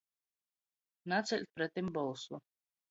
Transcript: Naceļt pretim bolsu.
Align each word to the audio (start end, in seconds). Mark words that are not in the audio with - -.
Naceļt 1.13 1.49
pretim 1.61 1.95
bolsu. 2.01 2.43